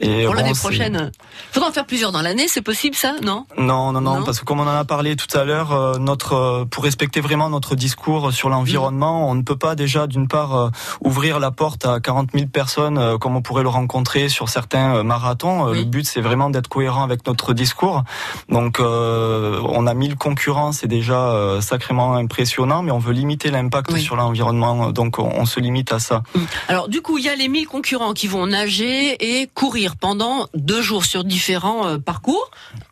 Et 0.00 0.24
Pour 0.24 0.32
bon, 0.34 0.38
l'année 0.40 0.54
c'est- 0.54 0.60
prochaine. 0.60 1.10
Faudra 1.52 1.70
en 1.70 1.72
faire 1.72 1.86
plusieurs 1.86 2.12
dans 2.12 2.20
l'année, 2.22 2.48
c'est 2.48 2.62
possible 2.62 2.94
ça 2.94 3.14
Non? 3.22 3.46
Non, 3.56 3.92
non, 3.92 4.00
non, 4.00 4.18
Non? 4.18 4.24
parce 4.24 4.40
que 4.40 4.44
comme 4.44 4.60
on 4.60 4.64
en 4.66 4.68
a 4.68 4.84
parlé 4.84 5.16
tout 5.16 5.36
à 5.36 5.44
l'heure, 5.44 5.72
euh, 5.72 5.98
notre 5.98 6.32
euh, 6.34 6.64
pour 6.64 6.84
respecter 6.84 7.20
vraiment 7.20 7.48
notre 7.48 7.74
discours 7.74 8.32
sur 8.32 8.48
l'environnement, 8.48 9.28
on 9.30 9.34
ne 9.34 9.42
peut 9.42 9.56
pas 9.56 9.74
déjà 9.74 10.06
d'une 10.06 10.28
part 10.28 10.54
euh, 10.56 10.68
ouvrir 11.04 11.38
la 11.40 11.50
porte 11.50 11.86
à 11.86 12.00
40 12.00 12.30
000 12.34 12.46
personnes 12.48 13.18
comme 13.18 13.36
on 13.36 13.42
pourrait 13.42 13.62
le 13.62 13.68
rencontrer 13.68 14.28
sur 14.28 14.48
certains 14.48 15.02
marathons. 15.02 15.70
Oui. 15.70 15.78
Le 15.78 15.84
but 15.84 16.06
c'est 16.06 16.20
vraiment 16.20 16.50
d'être 16.50 16.68
cohérent 16.68 17.02
avec 17.02 17.26
notre 17.26 17.52
discours. 17.54 18.02
Donc 18.48 18.80
euh, 18.80 19.60
on 19.68 19.86
a 19.86 19.94
1000 19.94 20.16
concurrents, 20.16 20.72
c'est 20.72 20.88
déjà 20.88 21.32
sacrément 21.60 22.14
impressionnant, 22.14 22.82
mais 22.82 22.90
on 22.92 22.98
veut 22.98 23.12
limiter 23.12 23.50
l'impact 23.50 23.90
Oui. 23.92 24.02
sur 24.02 24.16
l'environnement, 24.16 24.90
donc 24.90 25.18
on, 25.18 25.30
on 25.36 25.46
se 25.46 25.60
limite 25.60 25.92
à 25.92 25.98
ça. 25.98 26.22
Alors 26.68 26.88
du 26.88 27.00
coup, 27.00 27.18
il 27.18 27.24
y 27.24 27.28
a 27.28 27.36
les 27.36 27.48
1000 27.48 27.66
concurrents 27.66 28.12
qui 28.12 28.26
vont 28.26 28.46
nager 28.46 29.40
et 29.40 29.48
courir 29.54 29.85
pendant 29.94 30.48
deux 30.54 30.82
jours 30.82 31.04
sur 31.04 31.22
différents 31.22 31.86
euh, 31.86 31.98
parcours. 31.98 32.50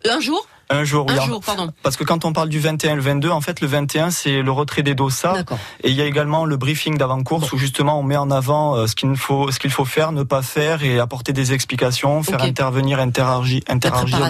Un 0.08 0.20
jour 0.20 0.46
Un 0.71 0.85
jour, 0.85 1.06
oui. 1.09 1.14
Un 1.18 1.26
jour, 1.26 1.40
pardon. 1.40 1.71
Parce 1.83 1.97
que 1.97 2.04
quand 2.04 2.25
on 2.25 2.33
parle 2.33 2.49
du 2.49 2.59
21 2.59 2.92
et 2.92 2.94
le 2.97 3.00
22, 3.02 3.30
en 3.30 3.40
fait, 3.40 3.61
le 3.61 3.66
21, 3.66 4.11
c'est 4.11 4.42
le 4.42 4.50
retrait 4.50 4.83
des 4.83 4.94
dossards. 4.94 5.38
Et 5.83 5.90
il 5.90 5.94
y 5.94 6.00
a 6.02 6.06
également 6.06 6.44
le 6.44 6.56
briefing 6.56 6.97
d'avant-course 6.97 7.52
où 7.52 7.59
justement 7.59 7.99
on 7.99 8.02
met 8.02 8.16
en 8.16 8.30
avant 8.30 8.76
euh, 8.76 8.87
ce 8.87 8.94
qu'il 8.94 9.14
faut, 9.16 9.50
ce 9.50 9.59
qu'il 9.59 9.71
faut 9.71 9.85
faire, 9.85 10.12
ne 10.12 10.23
pas 10.23 10.42
faire 10.42 10.83
et 10.83 10.99
apporter 10.99 11.33
des 11.33 11.52
explications, 11.52 12.23
faire 12.23 12.42
intervenir, 12.42 12.99
interagir, 13.00 13.61
interagir 13.68 14.28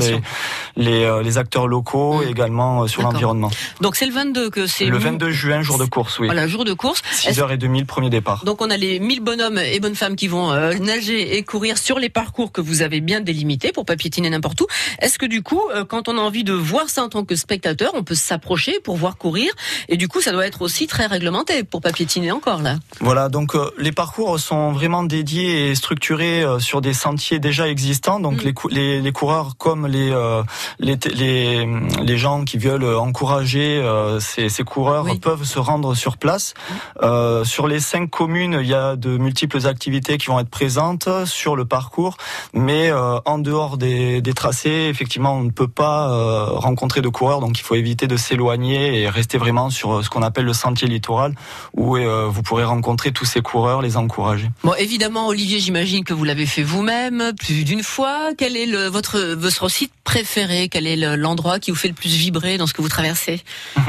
les, 0.77 1.05
euh, 1.05 1.23
les 1.23 1.39
acteurs 1.39 1.67
locaux 1.69 1.95
Mm. 1.95 2.23
et 2.23 2.31
également 2.31 2.83
euh, 2.83 2.87
sur 2.87 3.03
l'environnement. 3.03 3.51
Donc 3.81 3.97
c'est 3.97 4.07
le 4.07 4.13
22 4.13 4.51
que 4.51 4.67
c'est 4.67 4.87
Le 4.87 4.99
22 4.99 5.31
juin, 5.31 5.63
jour 5.63 5.79
de 5.79 5.85
course, 5.85 6.19
oui. 6.19 6.27
Voilà, 6.27 6.47
jour 6.47 6.65
de 6.65 6.73
course. 6.73 7.03
Est-ce- 7.27 7.41
6h30 7.41 7.79
le 7.81 7.85
premier 7.85 8.11
départ. 8.11 8.45
Donc 8.45 8.61
on 8.63 8.71
a 8.71 8.77
les 8.77 8.99
1000 9.01 9.21
bonhommes 9.21 9.59
et 9.59 9.79
bonnes 9.81 9.95
femmes 9.95 10.17
qui 10.17 10.29
vont 10.29 10.51
euh, 10.53 10.75
nager 10.75 11.37
et 11.37 11.43
courir 11.43 11.79
sur 11.79 11.99
les 11.99 12.09
parcours 12.09 12.53
que 12.53 12.61
vous 12.61 12.83
avez 12.83 13.01
bien 13.01 13.21
délimités 13.21 13.73
pour 13.73 13.85
pas 13.85 13.97
piétiner 13.97 14.31
n'importe 14.31 14.61
où. 14.61 14.67
Est-ce 15.01 15.19
que 15.19 15.27
du 15.27 15.43
coup, 15.43 15.61
quand 15.89 16.09
on 16.09 16.19
a 16.19 16.21
envie 16.25 16.45
de 16.45 16.53
voir 16.53 16.89
ça 16.89 17.05
en 17.05 17.09
tant 17.09 17.25
que 17.25 17.37
spectateur, 17.37 17.93
on 17.95 18.03
peut 18.03 18.15
s'approcher 18.15 18.81
pour 18.83 18.97
voir 18.97 19.17
courir 19.17 19.51
et 19.89 19.97
du 19.97 20.09
coup 20.09 20.21
ça 20.21 20.33
doit 20.33 20.47
être 20.47 20.63
aussi 20.63 20.87
très 20.87 21.07
réglementé 21.07 21.65
pour 21.65 21.81
pas 21.81 21.93
piétiner 21.93 22.33
encore 22.33 22.63
là. 22.63 22.77
Voilà, 23.01 23.29
donc 23.29 23.55
euh, 23.55 23.71
les 23.79 23.93
parcours 23.93 24.39
sont 24.41 24.73
vraiment 24.73 25.03
dédiés 25.05 25.71
et 25.71 25.75
structurés 25.75 26.43
euh, 26.43 26.59
sur 26.59 26.81
des 26.81 26.93
sentiers 26.95 27.39
déjà 27.39 27.69
existants. 27.69 28.21
Donc 28.21 28.43
Mm. 28.43 28.47
les, 28.47 28.53
cou- 28.55 28.69
les, 28.69 29.01
les 29.01 29.13
coureurs 29.13 29.57
comme 29.59 29.87
les, 29.87 30.11
euh, 30.11 30.43
les, 30.79 30.97
t- 30.99 31.11
les, 31.11 31.67
les 32.03 32.19
gens 32.19 32.45
qui 32.45 32.59
veulent 32.59 32.85
encourager 32.97 33.83
ces, 34.21 34.49
ces 34.49 34.65
coureurs 34.65 35.05
Oui. 35.05 35.19
peuvent 35.19 35.45
se 35.45 35.59
rendre 35.59 35.95
sur 35.95 36.17
place. 36.17 36.55
Sur 37.45 37.69
les 37.69 37.81
cinq 37.81 38.11
communes, 38.11 38.59
il 38.61 38.67
y 38.69 38.75
a 38.75 38.97
de 38.97 39.17
multiples 39.17 39.67
activités 39.67 40.19
qui 40.19 40.27
vont 40.27 40.39
être 40.41 40.49
présentes 40.49 41.09
sur 41.27 41.57
le 41.57 41.65
parcours, 41.65 42.17
mais 42.53 42.91
en 42.93 43.39
dehors 43.39 43.77
des, 43.77 44.21
des 44.21 44.33
tracés, 44.33 44.89
effectivement, 44.91 45.35
on 45.37 45.43
ne 45.45 45.51
peut 45.51 45.69
pas 45.69 46.09
euh, 46.15 46.45
rencontrer 46.53 47.01
de 47.01 47.09
coureurs, 47.09 47.41
donc 47.41 47.59
il 47.59 47.63
faut 47.63 47.75
éviter 47.75 48.07
de 48.07 48.17
s'éloigner 48.17 49.01
et 49.01 49.09
rester 49.09 49.39
vraiment 49.39 49.71
sur 49.71 49.93
euh, 49.99 50.03
ce 50.03 50.09
qu'on 50.11 50.23
appelle 50.23 50.45
le 50.45 50.53
sentier 50.53 50.89
littoral, 50.89 51.35
où 51.75 51.97
euh, 51.97 52.27
vous 52.31 52.43
pourrez 52.43 52.65
rencontrer 52.65 53.13
tous 53.13 53.25
ces 53.25 53.41
coureurs, 53.43 53.83
les 53.83 53.97
encourager. 53.97 54.51
Bon, 54.63 54.75
évidemment, 54.75 55.27
Olivier, 55.29 55.59
j'imagine 55.61 56.05
que 56.05 56.15
vous 56.15 56.25
l'avez 56.25 56.47
fait 56.47 56.63
vous-même 56.63 57.33
plus 57.39 57.65
d'une 57.65 57.83
fois. 57.83 58.31
Quel 58.39 58.57
est 58.57 58.67
le, 58.67 58.87
votre, 58.87 59.19
votre 59.35 59.69
site 59.69 59.93
préféré? 60.05 60.69
Quel 60.69 60.87
est 60.87 60.97
le- 60.97 61.17
l'endroit 61.17 61.59
qui 61.59 61.71
vous 61.71 61.77
fait 61.77 61.89
le 61.89 61.95
plus 61.95 62.15
vibrer 62.15 62.59
dans 62.59 62.67
ce 62.67 62.75
que 62.75 62.83
vous 62.83 62.89
traversez? 62.89 63.43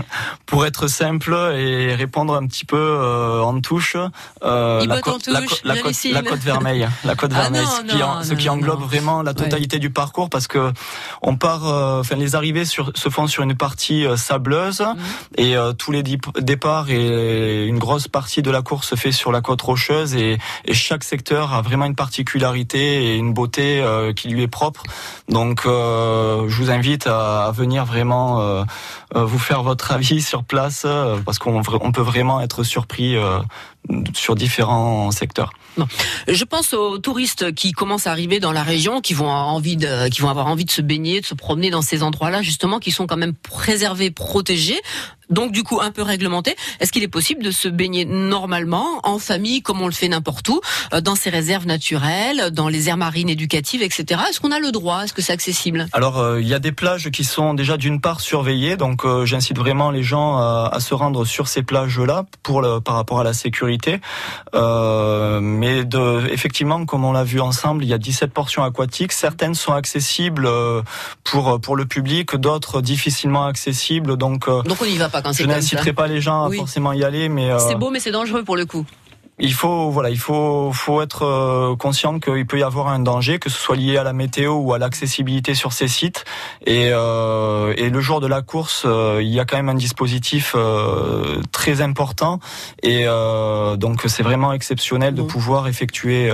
Pour 0.46 0.66
être 0.66 0.88
simple 0.88 1.34
et 1.58 1.94
répondre 1.96 2.36
un 2.36 2.46
petit 2.48 2.66
peu 2.66 2.78
euh, 2.78 3.42
en 3.42 3.60
touche, 3.62 3.96
la, 4.42 5.02
côte- 5.02 5.28
la, 5.28 5.42
touche, 5.42 5.50
côte- 5.50 5.62
la, 5.66 5.74
côte, 5.76 5.84
Janissime. 5.84 6.14
la 6.14 6.22
côte 6.22 6.40
vermeille, 6.40 6.88
la 7.04 7.16
côte 7.20 7.32
Ah 7.36 7.50
non, 7.50 7.60
ce 7.66 7.82
qui, 7.82 7.98
non, 7.98 8.24
ce 8.24 8.50
englobe 8.50 8.82
vraiment 8.84 9.22
la 9.22 9.34
totalité 9.34 9.80
du 9.80 9.90
parcours, 9.90 10.30
parce 10.30 10.48
que 10.48 10.72
on 11.22 11.36
part, 11.36 11.66
enfin 12.16 12.24
les 12.24 12.36
arrivées 12.36 12.66
sur, 12.66 12.92
se 12.96 13.10
font 13.10 13.28
sur 13.28 13.44
une 13.44 13.56
partie 13.56 14.06
euh, 14.06 14.18
sableuse 14.18 14.82
Mhm. 14.82 14.96
et 15.38 15.56
euh, 15.56 15.74
tous 15.74 15.92
les 15.92 16.04
départs 16.04 16.90
et 16.90 17.66
une 17.66 17.80
grosse 17.80 18.08
partie 18.08 18.42
de 18.42 18.52
la 18.52 18.62
course 18.62 18.90
se 18.90 18.96
fait 18.96 19.12
sur 19.12 19.32
la 19.32 19.42
côte 19.42 19.62
rocheuse 19.62 20.16
et, 20.16 20.38
et 20.66 20.74
chaque 20.74 21.04
secteur 21.04 21.54
a 21.54 21.62
vraiment 21.62 21.86
une 21.86 21.96
particularité 21.96 23.06
et 23.06 23.16
une 23.16 23.34
beauté 23.34 23.82
euh, 23.82 24.14
qui 24.14 24.30
lui 24.30 24.44
est 24.44 24.48
propre. 24.48 24.84
Donc 25.30 25.64
je 25.66 26.56
vous 26.56 26.70
invite 26.72 27.08
à, 27.08 27.46
à 27.46 27.52
venir 27.52 27.86
vraiment 27.86 28.64
vous 29.14 29.40
faire 29.40 29.64
votre 29.64 29.92
avis 29.92 30.22
sur 30.22 30.44
place 30.44 30.86
parce 31.26 31.40
qu'on 31.40 31.62
on 31.82 31.92
peut 31.92 32.02
vraiment 32.02 32.42
être 32.42 32.64
surpris 32.64 33.16
sur 34.14 34.36
différents 34.36 35.12
secteurs. 35.12 35.52
Je 36.28 36.44
pense 36.44 36.74
aux 36.74 36.98
touristes 36.98 37.54
qui 37.54 37.72
commencent 37.72 38.08
à 38.08 38.12
arriver 38.12 38.40
dans 38.40 38.52
la 38.52 38.64
région, 38.64 39.02
qui 39.02 39.14
vont 39.14 39.26
avoir 39.26 39.48
envie 39.50 39.78
de, 39.78 40.08
qui 40.10 40.22
vont 40.22 40.30
avoir 40.30 40.48
envie 40.48 40.66
de 40.66 40.72
se 40.72 40.82
baigner, 40.82 41.22
de 41.22 41.26
se 41.26 41.36
promener 41.36 41.70
dans 41.70 41.82
ces 41.82 42.04
endroits-là, 42.06 42.42
justement, 42.42 42.80
qui 42.80 42.92
sont 42.92 43.08
quand 43.08 43.18
même 43.18 43.34
préservés, 43.34 44.12
protégés, 44.12 44.82
donc 45.30 45.52
du 45.52 45.64
coup 45.64 45.80
un 45.82 45.92
peu 45.92 46.02
réglementés. 46.02 46.56
Est-ce 46.80 46.92
qu'il 46.92 47.04
est 47.04 47.08
possible 47.08 47.44
de 47.44 47.52
se 47.52 47.68
baigner 47.68 48.06
normalement, 48.06 49.00
en 49.04 49.20
famille, 49.20 49.62
comme 49.62 49.82
on 49.82 49.88
le 49.88 49.94
fait 49.94 50.08
n'importe 50.08 50.48
où, 50.50 50.62
euh, 50.94 51.02
dans 51.02 51.16
ces 51.16 51.30
réserves 51.30 51.66
naturelles, 51.66 52.52
dans 52.52 52.68
les 52.68 52.90
aires 52.90 52.98
marines 52.98 53.30
éducatives, 53.30 53.82
etc. 53.82 54.22
Est-ce 54.30 54.40
qu'on 54.40 54.52
a 54.52 54.60
le 54.60 54.72
droit? 54.72 55.04
Est-ce 55.04 55.14
que 55.14 55.22
c'est 55.22 55.34
accessible? 55.34 55.88
Alors 55.94 56.20
euh, 56.20 56.42
il 56.42 56.48
y 56.48 56.54
a 56.54 56.60
des 56.60 56.72
plages 56.72 57.10
qui 57.10 57.24
sont 57.24 57.54
déjà 57.54 57.78
d'une 57.78 58.02
part 58.02 58.22
surveillées, 58.22 58.78
donc 58.78 59.06
euh, 59.06 59.26
j'incite 59.26 59.58
vraiment 59.58 59.92
les 59.92 60.04
gens 60.04 60.38
à, 60.38 60.70
à 60.72 60.80
se 60.80 60.94
rendre 60.94 61.26
sur 61.26 61.48
ces 61.48 61.64
plages-là 61.64 62.26
pour 62.44 62.62
le, 62.62 62.80
par 62.80 62.96
rapport 62.96 63.20
à 63.20 63.24
la 63.24 63.34
sécurité. 63.34 64.00
Euh, 64.54 65.40
mais 65.42 65.86
de, 65.86 66.28
effectivement, 66.32 66.86
comme 66.86 67.06
on 67.06 67.12
l'a 67.12 67.24
vu 67.24 67.40
ensemble, 67.40 67.84
il 67.84 67.90
y 67.90 67.94
a 67.94 67.98
17 67.98 68.32
portions 68.32 68.64
aquatiques. 68.64 69.12
Certaines 69.12 69.56
sont 69.56 69.74
accessibles 69.74 70.46
euh, 70.46 70.82
pour 71.24 71.60
pour 71.60 71.76
le 71.76 71.86
public, 71.86 72.36
d'autres 72.36 72.82
difficilement 72.82 73.46
accessibles. 73.46 74.18
Donc 74.18 74.48
euh, 74.48 74.62
Donc 74.64 74.82
on 74.82 74.86
n'y 74.86 74.98
va 74.98 75.10
quand 75.22 75.34
c'est 75.34 75.44
je 75.44 75.48
comme 75.48 75.52
ça. 75.52 75.58
n'inciterai 75.58 75.94
pas 75.94 76.08
les 76.08 76.22
gens 76.22 76.46
à 76.46 76.52
forcément 76.52 76.94
y 76.94 77.04
aller, 77.04 77.30
mais 77.30 77.52
euh, 77.52 77.60
C'est 77.60 77.76
beau, 77.76 77.90
mais 77.90 78.00
c'est 78.00 78.12
dangereux 78.12 78.44
pour 78.44 78.56
le 78.56 78.66
coup. 78.66 78.86
il 79.38 79.54
faut 79.54 79.90
voilà, 79.90 80.10
il 80.10 80.18
faut 80.18 80.72
faut 80.72 81.02
être 81.02 81.24
euh, 81.26 81.76
conscient 81.76 82.20
qu'il 82.20 82.46
peut 82.48 82.58
y 82.60 82.64
avoir 82.64 82.88
un 82.88 83.00
danger, 83.00 83.38
que 83.38 83.50
ce 83.50 83.58
soit 83.58 83.76
lié 83.76 83.98
à 83.98 84.04
la 84.04 84.14
météo 84.14 84.54
ou 84.54 84.74
à 84.74 84.78
l'accessibilité 84.80 85.56
sur 85.56 85.74
ces 85.74 85.90
sites. 85.90 86.24
Et, 86.66 86.90
euh, 86.94 87.74
et 87.76 87.90
le 87.90 88.00
jour 88.00 88.22
de 88.22 88.28
la 88.28 88.42
course, 88.42 88.84
euh, 88.86 89.20
il 89.22 89.28
y 89.28 89.40
a 89.42 89.46
quand 89.46 89.58
même 89.58 89.68
un 89.68 89.76
dispositif 89.76 90.54
euh, 90.56 91.42
très 91.52 91.82
important. 91.82 92.40
Et 92.82 93.06
donc 93.78 94.04
c'est 94.08 94.24
vraiment 94.24 94.54
exceptionnel 94.54 95.14
de 95.14 95.22
pouvoir 95.22 95.68
effectuer 95.68 96.32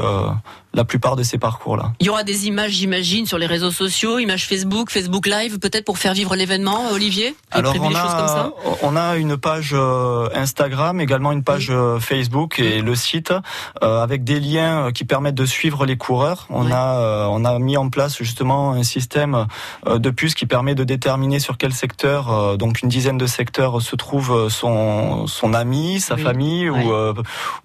la 0.74 0.86
plupart 0.86 1.16
de 1.16 1.24
ces 1.24 1.38
parcours-là. 1.38 1.94
Il 2.00 2.08
y 2.08 2.10
aura 2.10 2.24
des 2.24 2.48
images, 2.48 2.72
j'imagine, 2.72 3.26
sur 3.26 3.38
les 3.38 3.46
réseaux 3.46 3.72
sociaux, 3.72 4.20
images 4.20 4.48
Facebook, 4.48 4.90
Facebook 4.90 5.28
Live, 5.28 5.60
peut-être 5.60 5.86
pour 5.86 5.98
faire 5.98 6.14
vivre 6.14 6.36
l'événement, 6.36 6.92
Olivier 6.92 7.36
Alors 7.52 7.74
on 7.78 7.92
choses 7.92 8.14
comme 8.16 8.28
ça 8.28 8.42
a, 8.42 8.52
on 8.84 8.96
a 8.96 9.18
une 9.18 9.38
page 9.38 9.72
euh, 9.74 10.30
Instagram, 10.34 11.02
également 11.02 11.32
une 11.32 11.44
page 11.44 11.70
euh, 11.70 12.00
Facebook 12.00 12.60
et 12.60 12.82
le 12.82 12.96
site 12.96 13.34
euh, 13.84 14.02
avec 14.02 14.24
des 14.24 14.40
liens 14.40 14.92
qui 14.92 15.04
permettent 15.04 15.36
de 15.36 15.46
suivre 15.46 15.86
les 15.86 15.98
coureurs. 15.98 16.48
On 16.50 16.72
a 16.72 17.00
euh, 17.00 17.26
on 17.30 17.44
a 17.46 17.60
mis 17.60 17.78
en 17.78 17.90
place 17.90 18.18
justement 18.18 18.72
un 18.72 18.84
système 18.84 19.48
de 19.88 20.10
puces 20.10 20.36
qui 20.36 20.46
permet 20.46 20.76
de 20.76 20.84
déterminer 20.84 21.40
sur 21.40 21.58
quel 21.58 21.74
secteur, 21.74 22.32
euh, 22.32 22.58
donc 22.58 22.82
une 22.82 22.90
dizaine 22.90 23.18
de 23.18 23.26
secteurs, 23.26 23.82
se 23.82 23.96
trouve 23.96 24.50
son 24.50 25.28
son 25.28 25.54
ami, 25.54 26.00
sa 26.00 26.18
famille 26.18 26.70
ou 26.70 26.94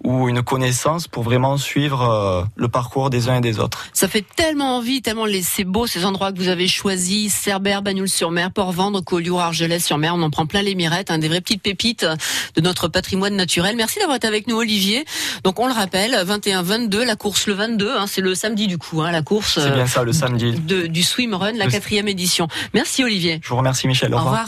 ou 0.03 0.29
une 0.29 0.41
connaissance 0.41 1.07
pour 1.07 1.23
vraiment 1.23 1.57
suivre 1.57 2.47
le 2.55 2.67
parcours 2.67 2.96
des 3.09 3.29
uns 3.29 3.37
et 3.37 3.41
des 3.41 3.59
autres. 3.59 3.85
Ça 3.93 4.07
fait 4.07 4.25
tellement 4.35 4.77
envie, 4.77 5.01
tellement 5.01 5.25
les, 5.25 5.41
c'est 5.41 5.63
beau 5.63 5.87
ces 5.87 6.05
endroits 6.05 6.31
que 6.31 6.37
vous 6.37 6.47
avez 6.49 6.67
choisis, 6.67 7.33
Cerbère, 7.33 7.81
Bagnoul-sur-Mer, 7.81 8.51
Port-Vendre, 8.51 9.01
Collioure, 9.01 9.41
Argelès-sur-Mer, 9.41 10.13
on 10.15 10.21
en 10.21 10.29
prend 10.29 10.45
plein 10.45 10.61
les 10.61 10.75
mirettes, 10.75 11.11
hein, 11.11 11.17
des 11.17 11.27
vraies 11.27 11.41
petites 11.41 11.61
pépites 11.61 12.05
de 12.55 12.61
notre 12.61 12.87
patrimoine 12.87 13.35
naturel. 13.35 13.75
Merci 13.75 13.99
d'avoir 13.99 14.17
été 14.17 14.27
avec 14.27 14.47
nous 14.47 14.57
Olivier. 14.57 15.05
Donc 15.43 15.59
on 15.59 15.67
le 15.67 15.73
rappelle, 15.73 16.11
21-22, 16.13 17.03
la 17.03 17.15
course 17.15 17.47
le 17.47 17.53
22, 17.53 17.97
hein, 17.97 18.05
c'est 18.07 18.21
le 18.21 18.35
samedi 18.35 18.67
du 18.67 18.77
coup, 18.77 19.01
hein, 19.01 19.11
la 19.11 19.21
course 19.21 19.55
C'est 19.55 19.71
euh, 19.71 19.75
bien 19.75 19.87
ça 19.87 20.03
le 20.03 20.13
samedi. 20.13 20.51
de, 20.51 20.87
du 20.87 21.03
Swim 21.03 21.33
Run, 21.33 21.53
la 21.53 21.67
quatrième 21.67 22.07
édition. 22.07 22.47
Merci 22.73 23.03
Olivier. 23.03 23.39
Je 23.43 23.49
vous 23.49 23.57
remercie 23.57 23.87
Michel. 23.87 24.13
Au 24.13 24.17
revoir. 24.17 24.45